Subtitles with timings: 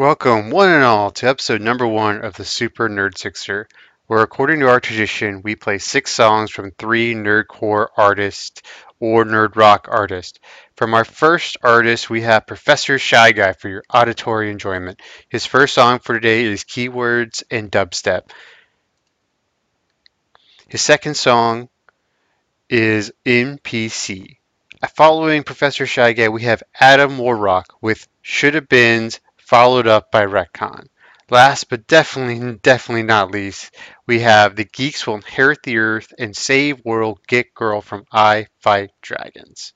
[0.00, 3.68] Welcome, one and all, to episode number one of the Super Nerd Sixer,
[4.06, 8.62] where, according to our tradition, we play six songs from three nerdcore artists
[8.98, 10.38] or nerd rock artists.
[10.74, 14.98] From our first artist, we have Professor Shyguy for your auditory enjoyment.
[15.28, 18.30] His first song for today is Keywords and Dubstep.
[20.66, 21.68] His second song
[22.70, 24.38] is NPC.
[24.96, 29.20] Following Professor Shyguy, we have Adam Warrock with Shoulda Beens
[29.50, 30.86] followed up by Retcon.
[31.28, 33.74] Last but definitely, definitely not least,
[34.06, 38.46] we have The Geeks Will Inherit the Earth and Save World Get Girl from I
[38.60, 39.72] Fight Dragons.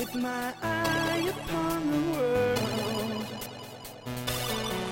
[0.00, 3.26] With my eye upon the world.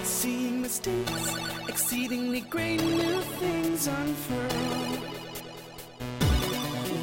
[0.02, 1.34] Seeing mistakes,
[1.66, 4.98] exceedingly great new things unfurl.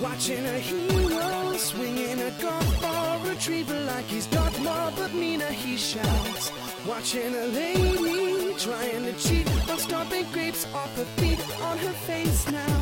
[0.04, 5.76] Watching a hero swinging a golf ball retriever like he's Darth Maul, but meaner he
[5.76, 6.52] shouts.
[6.86, 12.52] Watching a lady trying to cheat while stomping grapes off her feet on her face
[12.52, 12.78] now.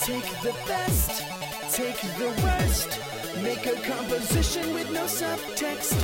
[0.00, 1.22] Take the best,
[1.70, 2.98] take the worst,
[3.40, 5.96] make a composition with no subtext.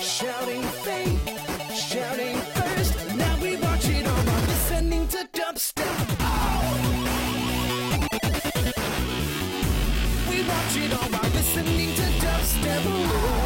[0.00, 2.94] Shouting faith, shouting first.
[3.16, 6.06] Now we watch it all while listening to dubstep.
[10.30, 12.84] We watch it all while listening to dubstep.
[12.84, 13.43] Now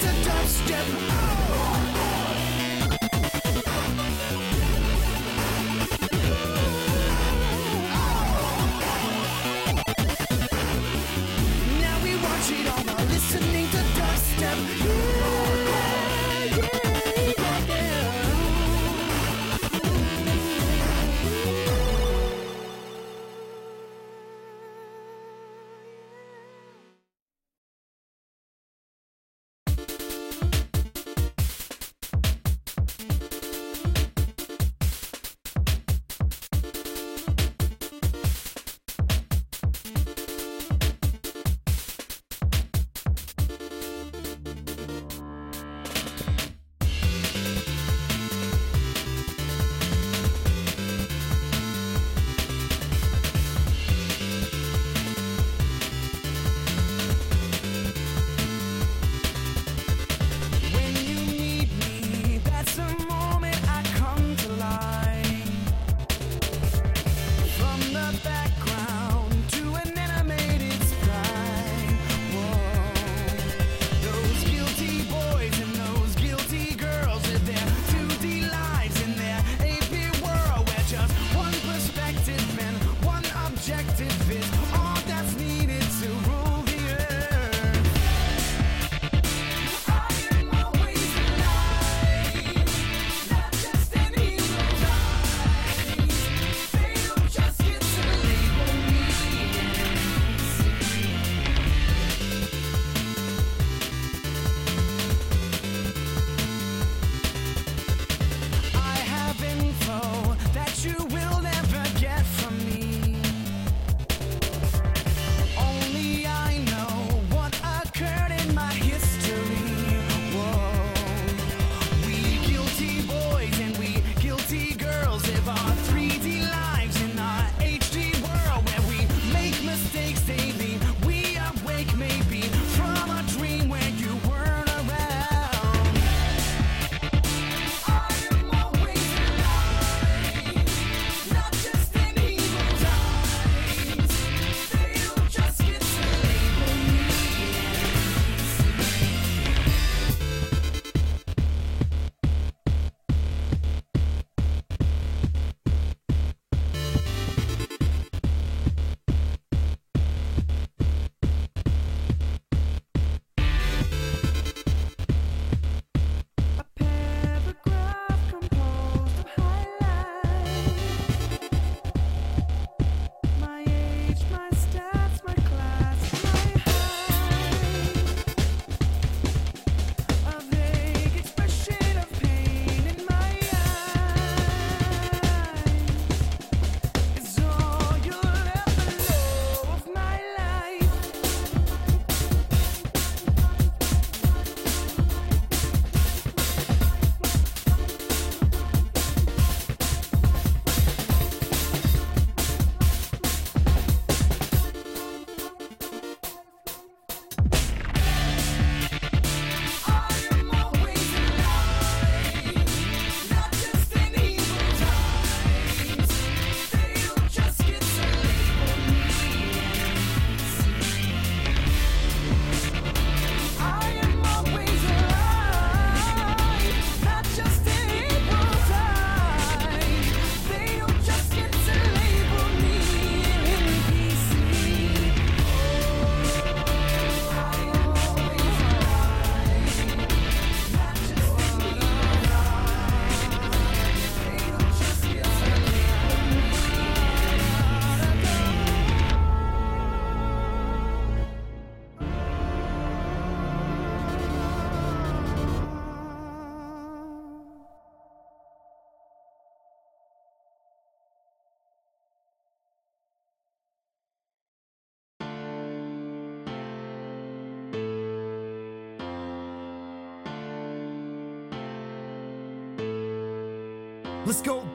[0.00, 0.86] to dubstep.
[1.08, 1.51] Now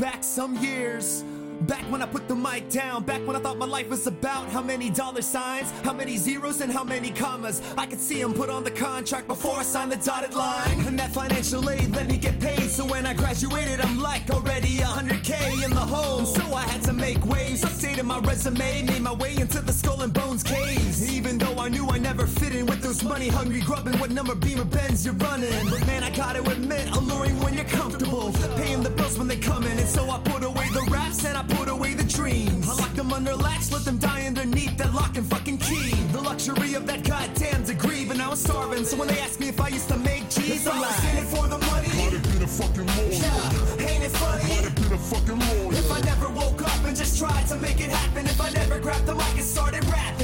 [0.07, 1.25] back some years.
[1.61, 4.47] Back when I put the mic down, back when I thought my life was about
[4.49, 7.61] how many dollar signs, how many zeros, and how many commas.
[7.77, 10.85] I could see them put on the contract before I signed the dotted line.
[10.85, 14.77] And that financial aid let me get paid, so when I graduated, I'm like already
[14.77, 16.25] 100k in the hole.
[16.25, 20.01] So I had to make waves, updated my resume, made my way into the skull
[20.01, 21.11] and bones caves.
[21.11, 24.35] Even though I knew I never fit in with those money hungry grubbing, what number
[24.35, 25.69] Beamer Benz you're running.
[25.69, 29.63] But man, I gotta admit, alluring when you're comfortable, paying the bills when they come
[29.63, 32.67] in, and so I put away the raps and I put away the dreams.
[32.69, 35.91] I lock them under latch, let them die underneath that lock and fucking key.
[36.11, 38.85] The luxury of that goddamn degree, but now I'm starving.
[38.85, 41.27] So when they ask me if I used to make cheese, I'm like, in it
[41.33, 41.89] for the money.
[41.97, 43.11] Might have been a fucking lawyer.
[43.11, 44.43] Yeah, ain't it funny?
[44.43, 45.79] Might have been a fucking lawyer.
[45.79, 48.79] If I never woke up and just tried to make it happen, if I never
[48.79, 50.16] grabbed the mic and started rapping,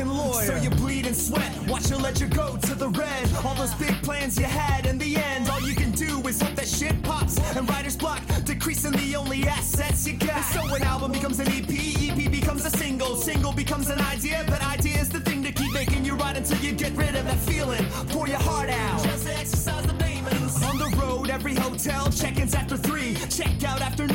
[0.00, 0.46] fucking lawyer.
[0.46, 3.28] So you bleed and sweat, watch your ledger go to the red.
[3.44, 6.54] All those big plans you had in the end, all you can do is hope
[6.56, 7.38] that shit pops.
[7.56, 10.36] And writer's block, decreasing the only assets you got.
[10.36, 14.44] And so an album becomes an EP, EP becomes a single, single becomes an idea,
[14.48, 17.24] but idea is the thing to keep making you right until you get rid of
[17.24, 17.84] that feeling.
[18.08, 19.02] Pour your heart out.
[19.04, 20.62] Just exercise the demons.
[20.62, 24.06] On the road, every hotel, check-ins after three, check out after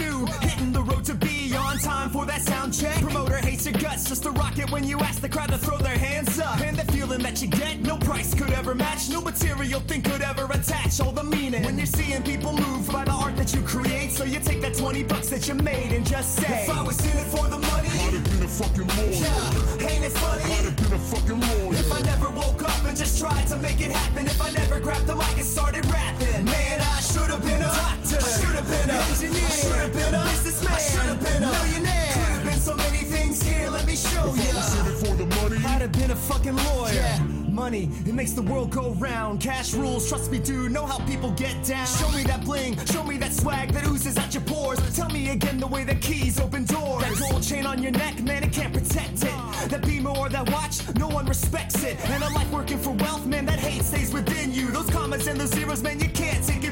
[1.86, 3.00] time for that sound check.
[3.00, 5.77] Promoter hates your guts just to rock it when you ask the crowd to throw
[5.77, 6.60] their hands up.
[6.62, 10.24] And the feeling that you get, no price could ever match, no material thing could
[10.24, 11.63] ever attach all the meaning.
[11.63, 14.74] When you're seeing people move by the art that you create, so you take that
[14.74, 17.60] 20 bucks that you made and just say, If I was in it for the
[17.60, 19.22] money, Might have been a fucking lawyer.
[19.22, 20.44] yeah, ain't it funny?
[20.50, 21.80] Might have been a fucking lawyer.
[21.80, 24.80] If I never woke up and just tried to make it happen, if I never
[24.80, 28.18] grabbed the mic and started rapping, man, I should have been a doctor.
[28.18, 29.48] I should have been an engineer.
[29.48, 30.74] I should have been a businessman.
[30.74, 32.14] I should have been a millionaire.
[32.14, 33.70] Could have been so many things here.
[33.70, 34.92] Let me show If I was in you.
[34.92, 35.58] it for the money.
[35.66, 36.94] I'd have been a fucking lawyer.
[36.94, 39.40] Yeah Money, it makes the world go round.
[39.40, 40.74] Cash rules, trust me, dude.
[40.74, 41.88] Know how people get down.
[41.88, 44.78] Show me that bling, show me that swag that oozes out your pores.
[44.94, 47.02] Tell me again the way that keys open doors.
[47.04, 49.70] That gold chain on your neck, man, it can't protect it.
[49.70, 51.98] That beamer or that watch, no one respects it.
[52.10, 54.70] And a life working for wealth, man, that hate stays within you.
[54.72, 56.65] Those commas and those zeros, man, you can't take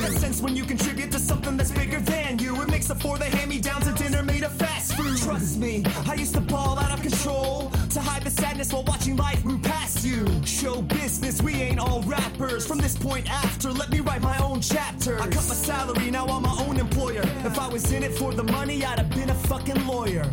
[0.00, 2.60] with sense when you contribute to something that's bigger than you.
[2.62, 5.16] It makes up for the hand-me-downs of dinner made of fast food.
[5.18, 9.16] Trust me, I used to ball out of control to hide the sadness while watching
[9.16, 10.26] life move past you.
[10.44, 12.66] Show business, we ain't all rappers.
[12.66, 15.20] From this point after, let me write my own chapters.
[15.20, 17.22] I cut my salary, now I'm my own employer.
[17.44, 20.26] If I was in it for the money, I'd have been a fucking lawyer.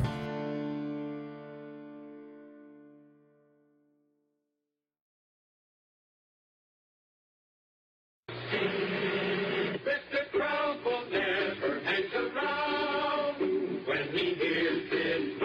[14.11, 15.39] He hears this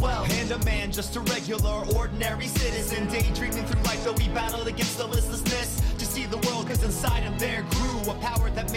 [0.00, 0.30] swelled.
[0.30, 4.96] And a man, just a regular, ordinary citizen, daydreaming through life though he battled against
[4.98, 5.39] the listlessness.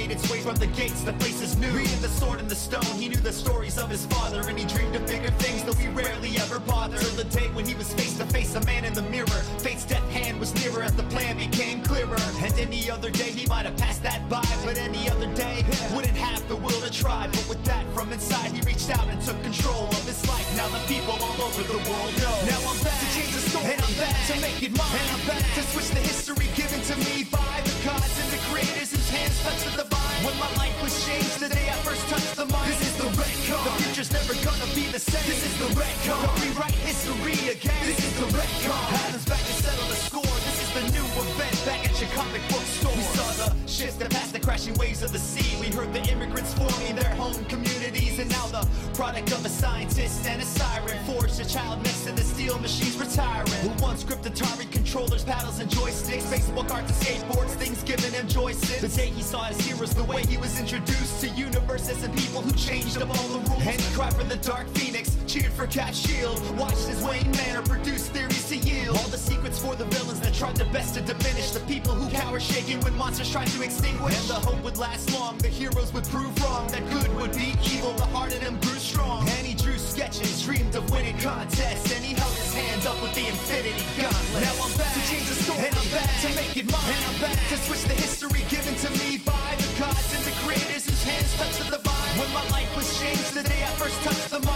[0.07, 1.71] Made its way from the gates to places new.
[1.71, 4.65] Reading the sword and the stone, he knew the stories of his father, and he
[4.65, 6.99] dreamed of bigger things, though he rarely ever bothered.
[6.99, 9.39] Till the day when he was face to face, a man in the mirror.
[9.63, 12.19] Fate's death hand was nearer as the plan became clearer.
[12.43, 15.63] And any other day he might have passed that by, but any other day
[15.95, 17.27] wouldn't have the will to try.
[17.27, 20.47] But with that from inside, he reached out and took control of his life.
[20.57, 22.35] Now the people all over the world know.
[22.51, 25.09] Now I'm back to change the story, and I'm back to make it mine, and
[25.15, 27.72] I'm back to switch the history given to me by the
[28.03, 30.25] gods and the creators whose hands touch the divine.
[30.25, 32.71] When my life was changed the day I first touched the mind.
[32.71, 33.65] This is the red card.
[33.65, 35.23] The future's never gonna be the same.
[35.27, 36.27] This is the red card.
[36.27, 37.83] Don't rewrite history again.
[37.85, 38.42] This is the red
[43.73, 45.59] ships that passed the crashing waves of the sea.
[45.59, 50.27] We heard the immigrants forming their home communities, and now the product of a scientist
[50.27, 53.49] and a siren forged a child next to the steel machines retiring.
[53.65, 58.27] Who once gripped Atari controllers, paddles, and joysticks, Facebook cards, and skateboards, things giving him
[58.27, 62.15] joy the day he saw his heroes, the way he was introduced to universes and
[62.15, 63.65] people who changed up all the rules.
[63.65, 66.37] And he cried for the Dark Phoenix, cheered for Cat Shield.
[66.59, 68.95] Watched as Wayne Manor produced theories to yield.
[68.97, 71.49] All the secrets for the villains that tried their best to diminish.
[71.49, 74.13] The people who cower shaking when monsters tried to extinguish.
[74.13, 76.67] And the hope would last long, the heroes would prove wrong.
[76.67, 79.27] That good would be evil, the heart in them grew strong.
[79.27, 81.89] And he drew sketches, dreamed of winning contests.
[81.95, 84.43] And he held his hands up with the infinity gauntlet.
[84.45, 85.65] Now I'm back to change the story.
[85.65, 86.93] And I'm back to make it mine.
[86.93, 90.35] And I'm back to switch the history given to me by the gods and the
[90.45, 92.13] creators whose hands touched the divine.
[92.21, 94.52] When my life was changed the day I first touched the mind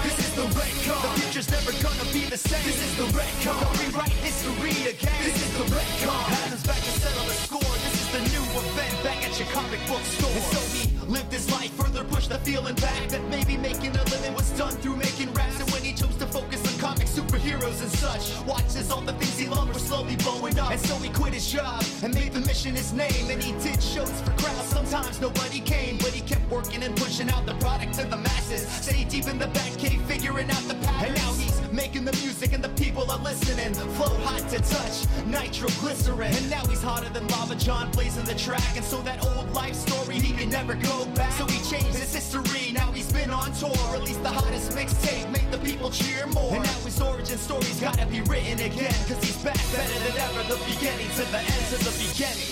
[2.47, 2.63] same.
[2.63, 3.59] This is the red car.
[3.59, 5.19] Don't rewrite history again.
[5.23, 6.23] This is the red car.
[6.43, 7.73] Adam's back to settle the score.
[7.83, 10.31] This is the new event back at your comic book store.
[10.31, 14.03] And so he lived his life further, pushed the feeling back that maybe making a
[14.15, 15.59] living was done through making raps.
[15.59, 19.37] And when he chose to focus on comic superheroes and such, watches all the things
[19.37, 20.71] he loved were slowly blowing up.
[20.71, 23.29] And so he quit his job and made the mission his name.
[23.29, 24.67] And he did shows for crowds.
[24.77, 28.67] Sometimes nobody came, but he kept working and pushing out the product to the masses.
[28.67, 31.07] Stay deep in the back cave, figuring out the patterns.
[31.07, 33.71] And now he's making the music and the people are listening.
[33.95, 36.33] Flow hot to touch, nitroglycerin.
[36.33, 38.75] And now he's hotter than lava John blazing the track.
[38.75, 41.31] And so that old life story, he can never go back.
[41.33, 42.73] So he changed his history.
[42.73, 46.55] Now he's been on tour, released the hottest mixtape, make the people cheer more.
[46.55, 48.97] And now his origin story's gotta be written again.
[49.07, 52.51] Cause he's back better than ever, the beginning to the end to the beginning.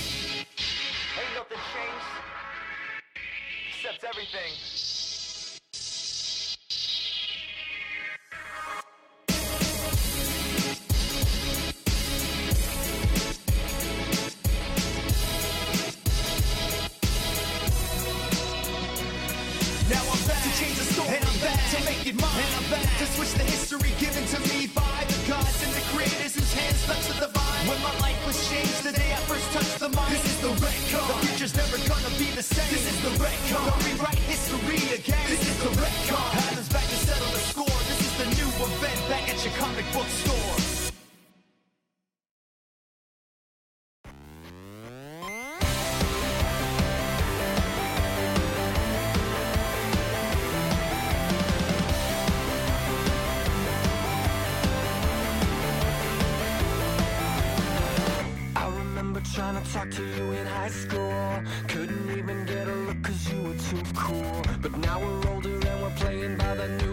[1.18, 2.10] Ain't nothing changed,
[3.74, 4.85] except everything.
[21.66, 25.02] To make it mine, and I'm back to switch the history given to me by
[25.10, 27.64] the gods and the creators whose hands touch the divine.
[27.66, 30.14] When my life was changed the day I first touched the mind.
[30.14, 31.08] This is the red car.
[31.10, 32.70] The future's never gonna be the same.
[32.70, 33.66] This is the red car.
[33.66, 35.26] Don't rewrite history again.
[35.26, 36.30] This is the retcon.
[36.48, 37.80] Adam's back to settle the score.
[37.90, 40.65] This is the new event back at your comic book store.
[59.72, 61.42] Trying to you in high school.
[61.68, 64.42] Couldn't even get a look cause you were too cool.
[64.62, 66.85] But now we're older and we're playing by the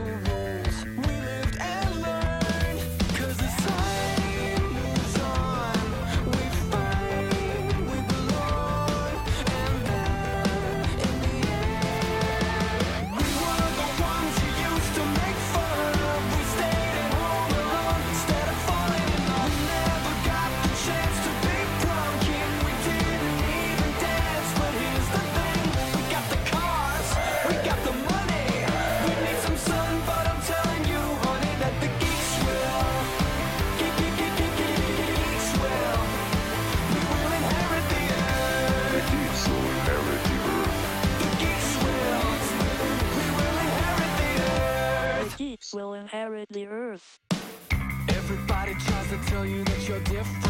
[49.32, 50.41] tell you that you're different.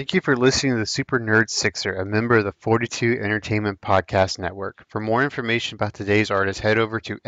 [0.00, 3.82] Thank you for listening to the Super Nerd Sixer, a member of the 42 Entertainment
[3.82, 4.82] Podcast Network.
[4.88, 7.18] For more information about today's artist, head over to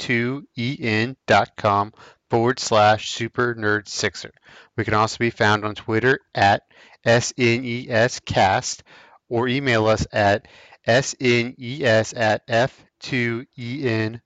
[0.00, 1.92] f2en.com
[2.28, 4.32] forward slash Super Nerd Sixer.
[4.76, 6.62] We can also be found on Twitter at
[7.06, 8.82] SNEScast
[9.28, 10.48] or email us at
[10.88, 14.20] snes at f2en.com.